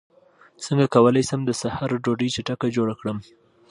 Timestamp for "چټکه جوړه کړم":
2.35-3.17